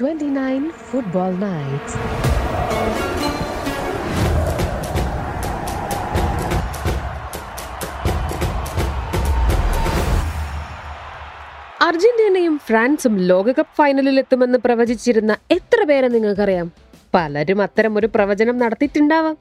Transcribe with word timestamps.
29 0.00 0.64
Football 0.88 1.32
Nights. 1.44 1.92
അർജന്റീനയും 11.82 12.60
ഫ്രാൻസും 12.66 13.16
ലോകകപ്പ് 13.16 13.76
ഫൈനലിൽ 13.78 14.18
എത്തുമെന്ന് 14.18 14.58
പ്രവചിച്ചിരുന്ന 14.58 15.36
എത്ര 15.50 15.84
പേരെ 15.84 16.08
നിങ്ങൾക്കറിയാം? 16.08 16.72
പലരും 17.14 17.62
അത്തരം 17.62 17.98
ഒരു 17.98 18.06
പ്രവചനം 18.14 18.58
നടത്തിയിട്ടുണ്ടാവാം. 18.58 19.36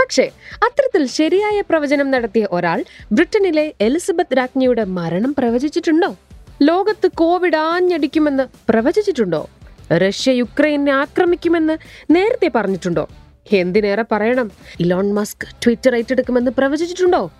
പക്ഷേ 0.00 0.30
അത്തരത്തിൽ 0.54 1.06
ശരിയായ 1.06 1.60
പ്രവചനം 1.60 2.10
നടത്തിയ 2.10 2.48
ഒരാൾ 2.50 2.84
ബ്രിട്ടനിലെ 3.12 3.72
എലിസബത്ത് 3.80 4.38
രാജ്ഞിയുടെ 4.38 4.84
മരണം 4.84 5.34
പ്രവചിച്ചിട്ടുണ്ടോ? 5.38 6.16
ലോകത്ത് 6.62 7.10
കോവിഡ് 7.14 7.56
ആഞ്ഞടിക്കുമെന്ന് 7.56 8.42
പ്രവചിച്ചിട്ടുണ്ടോ? 8.68 9.48
റഷ്യ 9.96 10.32
യുക്രൈനെ 10.32 10.92
ആക്രമിക്കുമെന്ന് 10.92 11.78
നേരത്തെ 12.10 12.50
പറഞ്ഞിട്ടുണ്ടോ? 12.54 13.08
എന്തിനേറെ 13.52 14.04
പറയണം? 14.12 14.50
ഇലോൺ 14.80 15.14
മസ്ക് 15.14 15.46
ട്വിറ്റർ 15.64 15.96
ഏറ്റെടുക്കുമെന്ന് 15.96 16.50
പ്രവചിച്ചിട്ടുണ്ടോ? 16.50 17.30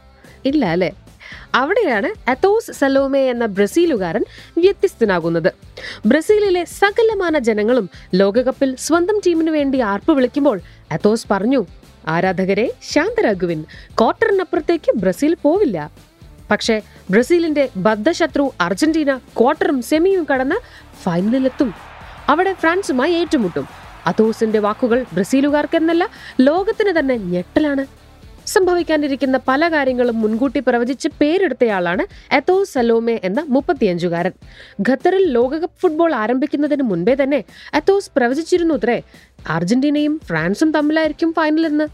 ഇല്ല 0.44 0.64
അല്ലേ? 0.64 0.92
അവിടെയാണ് 1.54 2.30
അതോസ് 2.30 2.70
സലോമേ 2.70 3.30
എന്ന 3.30 3.46
ബ്രസീലുകാരൻ 3.46 4.24
വ്യത്യസ്തനാകുന്നത്. 4.58 5.52
ബ്രസീലിലെ 6.06 6.64
സകലമാന 6.64 7.38
ജനങ്ങളും 7.38 7.90
ലോകകപ്പിൽ 8.14 8.76
സ്വന്തം 8.78 9.20
ടീമിനു 9.26 9.50
വേണ്ടി 9.50 9.80
ആർപ്പ് 9.80 10.12
വിളിക്കുമ്പോൾ 10.12 10.60
അത്തോസ് 10.92 11.26
പറഞ്ഞു 11.30 11.66
ആരാധകരെ 12.08 12.72
ശാന്തരാഘുവിൻ 12.82 13.64
ക്വാർട്ടറിനപ്പുറത്തേക്ക് 13.98 14.96
ബ്രസീൽ 14.96 15.36
പോവില്ല. 15.42 15.90
പക്ഷേ 16.50 16.82
ബ്രസീലിന്റെ 17.10 17.68
ബദ്ധശത്രു 17.76 18.50
അർജന്റീന 18.60 19.16
ക്വാർട്ടറും 19.16 19.82
സെമിയും 19.82 20.26
കടന്ന് 20.32 20.56
ഫൈനലിലെത്തും 21.02 21.89
അവിടെ 22.30 22.52
ഫ്രാൻസുമായി 22.52 23.12
ഏറ്റുമുട്ടും. 23.12 23.66
അതോസിന്റെ 24.06 24.58
വാക്കുകൾ 24.58 25.04
ബ്രസീലുകാർക്കെന്നല്ല 25.14 26.04
ലോകത്തിന് 26.40 26.92
തന്നെ 26.98 27.16
ഞെട്ടലാണ്. 27.32 27.84
സംഭവിക്കാനിരിക്കുന്ന 28.46 29.40
പല 29.48 29.68
കാര്യങ്ങളും 29.72 30.20
മുൻകൂട്ടി 30.20 30.60
പ്രവചിച്ച് 30.60 31.08
പേരെടുത്തയാളാണ് 31.20 32.34
എത്തോ 32.34 32.64
സലോമെ 32.64 33.20
എന്ന 33.24 33.40
മുപ്പത്തിയഞ്ചുകാരൻ. 33.48 34.32
ഖത്തറിൽ 34.88 35.24
ലോകകപ്പ് 35.36 35.80
ഫുട്ബോൾ 35.82 36.14
ആരംഭിക്കുന്നതിന് 36.14 36.82
മുൻപേ 36.82 37.14
തന്നെ 37.22 37.44
അത്തോസ് 37.74 38.10
പ്രവചിച്ചിരുന്നു 38.16 38.74
അത്രേ 38.74 39.02
അർജന്റീനയും 39.48 40.20
ഫ്രാൻസും 40.24 40.72
തമ്മിലായിരിക്കും 40.72 41.32
ഫൈനലെന്ന്. 41.32 41.86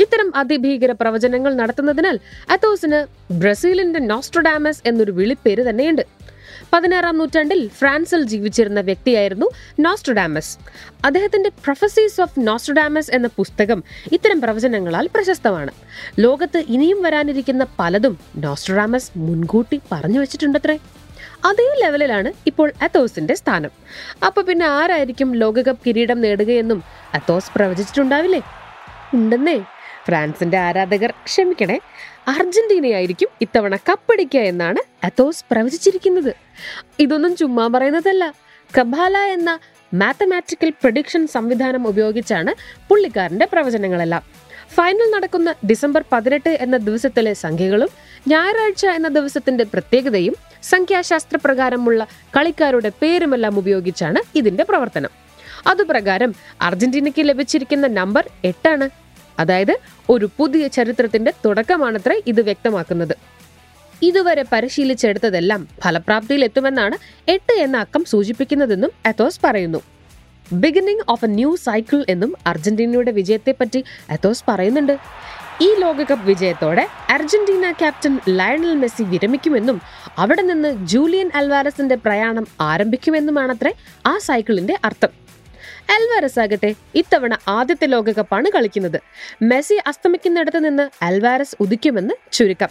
ഇത്തരം 0.00 0.36
അതിഭീകര 0.36 0.92
പ്രവചനങ്ങൾ 0.92 1.54
നടത്തുന്നതിനാൽ 1.54 2.18
അത്തോസിന് 2.50 3.00
ബ്രസീലിന്റെ 3.32 4.00
നോസ്ട്രഡാമസ് 4.00 4.82
എന്നൊരു 4.86 5.12
വിളിപ്പേര് 5.12 5.70
തന്നെയുണ്ട്. 5.70 6.23
പതിനാറാം 6.72 7.18
നൂറ്റാണ്ടിൽ 7.18 7.68
ഫ്രാൻസിൽ 7.68 8.22
ജീവിച്ചിരുന്ന 8.22 8.80
വ്യക്തിയായിരുന്നു 8.80 9.46
നോസ്ട്രഡാമസ്. 9.80 10.58
അദ്ദേഹത്തിന്റെ 11.04 11.48
പ്രൊഫസീസ് 11.48 12.20
ഓഫ് 12.20 12.32
നോസ്ട്രഡാമസ് 12.38 13.10
എന്ന 13.10 13.28
പുസ്തകം 13.36 13.84
ഇത്തരം 14.12 14.40
പ്രവചനങ്ങളാൽ 14.40 15.08
പ്രശസ്തമാണ്. 15.14 15.70
ലോകത്ത് 16.18 16.64
ഇനിയും 16.68 17.02
വരാനിരിക്കുന്ന 17.02 17.66
പലതും 17.78 18.18
നോസ്ട്രഡാമസ് 18.36 19.10
മുൻകൂട്ടി 19.16 19.80
പറഞ്ഞു 19.92 20.20
വെച്ചിട്ടുണ്ടത്രേ. 20.20 20.78
അതേ 21.44 21.80
ലെവലിലാണ് 21.82 22.32
ഇപ്പോൾ 22.46 22.72
അത്തോസിന്റെ 22.82 23.34
സ്ഥാനം. 23.34 23.70
അപ്പൊ 24.26 24.42
പിന്നെ 24.42 24.66
ആരായിരിക്കും 24.66 25.34
ലോകകപ്പ് 25.34 25.82
കിരീടം 25.86 26.20
നേടുകയെന്നും 26.20 26.82
അത്തോസ് 27.14 27.52
പ്രവചിച്ചിട്ടുണ്ടാവില്ലേ? 27.56 28.42
ഉണ്ടെന്നേ. 29.14 29.64
ഫ്രാൻസിന്റെ 30.06 30.58
ആരാധകർ 30.58 31.10
ക്ഷമിക്കണേ. 31.24 31.80
അർജന്റീനയായിരിക്കും 32.28 33.28
ഇത്തവണ 33.40 33.76
കപ്പടിക്കുക 33.76 34.40
എന്നാണ് 34.40 35.06
അത്തോസ് 35.06 35.44
പ്രവചിച്ചിരിക്കുന്നത്. 35.50 36.32
ഇതൊന്നും 36.98 37.36
ചുമ്മാ 37.36 37.66
പറയുന്നതല്ല. 37.74 38.34
കബാല 38.78 39.18
എന്ന 39.18 39.58
മാത്തമാറ്റിക്കൽ 39.94 40.70
പ്രഡിക്ഷൻ 40.70 41.26
സംവിധാനം 41.26 41.88
ഉപയോഗിച്ചാണ് 41.88 42.54
പുള്ളിക്കാരന്റെ 42.88 43.46
പ്രവചനങ്ങളെല്ലാം. 43.52 44.22
ഫൈനൽ 44.74 45.10
നടക്കുന്ന 45.10 45.54
ഡിസംബർ 45.70 46.04
പതിനെട്ട് 46.12 46.48
എന്ന 46.48 46.76
ദിവസത്തിലെ 46.76 47.32
സംഖ്യകളും 47.32 47.88
ഞായറാഴ്ച 48.28 48.86
എന്ന 48.86 49.08
ദിവസത്തിന്റെ 49.08 49.64
പ്രത്യേകതയും 49.64 50.34
സംഖ്യാശാസ്ത്ര 50.62 51.38
പ്രകാരമുള്ള 51.44 52.06
കളിക്കാരുടെ 52.36 52.92
പേരുമെല്ലാം 53.02 53.58
ഉപയോഗിച്ചാണ് 53.58 54.38
ഇതിന്റെ 54.38 54.64
പ്രവർത്തനം. 54.64 55.10
അതുപ്രകാരം 55.66 56.34
അർജന്റീനയ്ക്ക് 56.62 57.28
ലഭിച്ചിരിക്കുന്ന 57.28 57.86
നമ്പർ 57.86 58.28
എട്ടാണ്. 58.44 59.03
അതായത് 59.38 59.78
ഒരു 60.10 60.30
പുതിയ 60.36 60.68
ചരിത്രത്തിന്റെ 60.68 61.32
തുടക്കമാണത്രേ 61.44 62.22
ഇത് 62.26 62.40
വ്യക്തമാക്കുന്നത്. 62.40 63.16
ഇതുവരെ 64.02 64.44
പരിശീലിച്ചെടുത്തതെല്ലാം 64.52 65.68
ഫലപ്രാപ്തിയിൽ 65.84 66.44
എത്തുമെന്നാണ് 66.44 66.96
എട്ട് 67.30 67.52
എന്ന 67.52 67.76
അക്കം 67.76 68.04
സൂചിപ്പിക്കുന്നതെന്നും 68.04 68.90
അത്തോസ് 69.06 69.40
പറയുന്നു. 69.44 69.80
Beginning 70.52 71.04
of 71.08 71.24
a 71.24 71.28
new 71.28 71.56
cycle 71.56 72.04
എന്നും 72.08 72.34
അർജന്റീനയുടെ 72.46 73.10
വിജയത്തെപ്പറ്റി 73.10 73.84
അത്തോസ് 74.10 74.44
പറയുന്നുണ്ട്. 74.48 74.98
ഈ 75.62 75.74
ലോകകപ്പ് 75.78 76.26
വിജയത്തോടെ 76.26 76.88
അർജന്റീന 77.10 77.72
ക്യാപ്റ്റൻ 77.72 78.20
ലയണൽ 78.28 78.74
മെസ്സി 78.74 79.02
വിരമിക്കുമെന്നും 79.02 79.80
അവിടെ 80.18 80.42
നിന്ന് 80.42 80.86
ജൂലിയൻ 80.86 81.30
അൽവാരസിന്റെ 81.34 81.94
പ്രയാണം 81.94 82.46
ആരംഭിക്കുമെന്നുമാണത്രേ 82.60 83.72
ആ 84.06 84.18
സൈക്കിളിന്റെ 84.18 84.76
അർത്ഥം. 84.84 85.23
അൽവാരസ് 85.90 86.40
ആകട്ടെ 86.40 86.74
ഇത്തവണ 86.94 87.38
ആദ്യത്തെ 87.48 87.86
ലോകകപ്പാണ് 87.86 88.48
കളിക്കുന്നത്. 88.54 89.00
മെസ്സി 89.42 89.76
അസ്തമിക്കുന്നിടത്ത് 89.86 90.64
നിന്ന് 90.64 91.04
അൽവാരസ് 91.04 91.56
ഉദിക്കുമെന്ന് 91.60 92.14
ചുരുക്കം. 92.32 92.68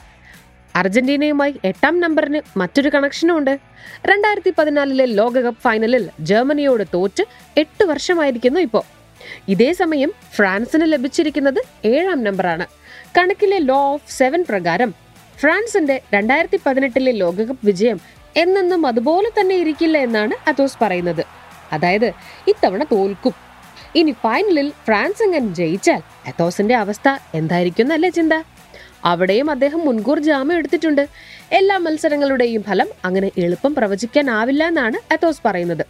അർജന്റീനയുമായി 0.75 1.59
എട്ടാം 1.65 1.99
നമ്പറിന് 1.99 2.59
മറ്റൊരു 2.59 2.89
കണക്ഷനും 2.89 3.37
ഉണ്ട്. 3.37 3.59
രണ്ടായിരത്തി 4.05 4.53
പതിനാലിലെ 4.57 5.05
ലോകകപ്പ് 5.05 5.61
ഫൈനലിൽ 5.61 6.09
ജർമ്മനിയോട് 6.19 6.83
തോറ്റ് 6.93 7.23
എട്ട് 7.57 7.83
വർഷമായിരിക്കുന്നു 7.83 8.59
ഇപ്പോൾ. 8.59 8.83
ഇതേ 9.47 9.71
സമയം 9.71 10.11
ഫ്രാൻസിന് 10.35 10.93
ലഭിച്ചിരിക്കുന്നത് 10.93 11.61
ഏഴാം 11.85 12.23
നമ്പറാണ്. 12.23 12.65
കണക്കിലെ 13.17 13.59
ലോ 13.59 13.93
ഓഫ് 13.93 14.11
സെവൻ 14.11 14.45
പ്രകാരം 14.49 14.93
ഫ്രാൻസിന്റെ 15.39 16.01
രണ്ടായിരത്തി 16.13 16.59
പതിനെട്ടിലെ 16.65 17.11
ലോകകപ്പ് 17.11 17.65
വിജയം 17.65 17.99
എന്നെന്നും 18.37 18.87
അതുപോലെ 18.87 19.29
തന്നെ 19.39 19.55
ഇരിക്കില്ല 19.55 19.97
എന്നാണ് 19.97 20.49
അതോസ് 20.49 20.77
പറയുന്നത്. 20.81 21.42
അതായത് 21.73 22.09
ഇത്തവണ 22.47 22.83
തോൽക്കും. 22.83 23.33
ഇനി 23.95 24.11
ഫൈനലിൽ 24.11 24.69
ഫ്രാൻസ് 24.85 25.23
എങ്ങനെ 25.23 25.53
ജയിച്ചാൽ 25.53 26.01
അത്തോസിന്റെ 26.27 26.75
അവസ്ഥ 26.75 27.07
എന്തായിരിക്കും 27.33 27.83
എന്നല്ലേ 27.83 28.09
ചിന്ത? 28.09 28.33
അവിടെയും 29.05 29.51
അദ്ദേഹം 29.51 29.79
മുൻകൂർ 29.85 30.19
ജാമ്യം 30.19 30.57
എടുത്തിട്ടുണ്ട്. 30.57 31.07
എല്ലാ 31.51 31.77
മത്സരങ്ങളുടെയും 31.77 32.63
ഫലം 32.63 32.87
അങ്ങനെ 33.05 33.31
എളുപ്പം 33.37 33.75
പ്രവചിക്കാനാവില്ല 33.75 34.67
എന്നാണ് 34.67 35.13
അത്തോസ് 35.13 35.41
പറയുന്നത്. 35.45 35.85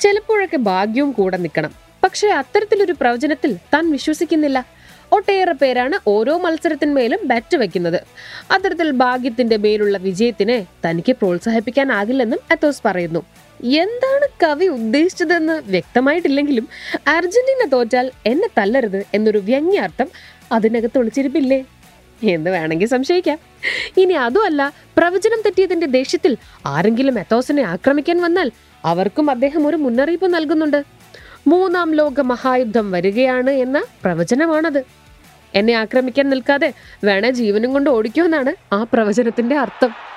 ചിലപ്പോഴൊക്കെ 0.00 0.56
ഭാഗ്യവും 0.56 1.10
കൂടെ 1.12 1.36
നിൽക്കണം. 1.36 1.74
പക്ഷേ 2.04 2.28
അത്തരത്തിലൊരു 2.28 2.94
പ്രവചനത്തിൽ 3.00 3.52
താൻ 3.74 3.92
വിശ്വസിക്കുന്നില്ല. 3.92 4.66
ഒട്ടേറെ 5.12 5.52
പേരാണ് 5.52 5.96
ഓരോ 6.06 6.38
മത്സരത്തിന്മേലും 6.38 7.18
ബാറ്റ് 7.24 7.56
വെക്കുന്നത്. 7.56 8.00
അത്തരത്തിൽ 8.50 8.90
ഭാഗ്യത്തിന്റെ 8.90 9.56
മേലുള്ള 9.56 9.98
വിജയത്തിനെ 9.98 10.66
തനിക്ക് 10.84 11.12
പ്രോത്സാഹിപ്പിക്കാനാകില്ലെന്നും 11.12 12.40
അത്തോസ് 12.50 12.82
പറയുന്നു. 12.84 13.22
എന്താണ് 13.62 14.26
കവി 14.42 14.66
ഉദ്ദേശിച്ചതെന്ന് 14.66 15.62
വ്യക്തമായിട്ടില്ലെങ്കിലും 15.66 16.68
അർജന്റീന 17.08 17.68
തോറ്റാൽ 17.68 18.10
എന്നെ 18.26 18.48
തല്ലരുത് 18.58 19.06
എന്നൊരു 19.14 19.38
വ്യംഗ്യാർത്ഥം 19.38 20.08
അതിനകത്ത് 20.52 20.98
ഒളിച്ചിരിപ്പില്ലേ? 20.98 21.64
എന്ന് 22.22 22.50
വേണമെങ്കിൽ 22.50 22.88
സംശയിക്കാം. 22.88 23.38
ഇനി 23.96 24.12
അതുമല്ല 24.12 24.72
പ്രവചനം 24.96 25.40
തെറ്റിയതിന്റെ 25.40 25.86
ദേഷ്യത്തിൽ 25.86 26.36
ആരെങ്കിലും 26.66 27.18
എത്തോസിനെ 27.18 27.62
ആക്രമിക്കാൻ 27.62 28.22
വന്നാൽ 28.22 28.50
അവർക്കും 28.84 29.30
അദ്ദേഹം 29.30 29.66
ഒരു 29.66 29.76
മുന്നറിയിപ്പ് 29.76 30.34
നൽകുന്നുണ്ട്. 30.34 30.84
മൂന്നാം 31.46 31.94
ലോക 31.94 32.20
മഹായുദ്ധം 32.20 32.90
വരികയാണ് 32.90 33.50
എന്ന 33.50 33.84
പ്രവചനമാണത്. 34.04 34.84
എന്നെ 35.54 35.74
ആക്രമിക്കാൻ 35.74 36.28
നിൽക്കാതെ 36.30 36.72
വേണേ 37.04 37.30
ജീവനും 37.30 37.72
കൊണ്ട് 37.72 37.90
ഓടിക്കുമെന്നാണ് 37.90 38.74
ആ 38.74 38.86
പ്രവചനത്തിന്റെ 38.92 39.56
അർത്ഥം. 39.56 40.13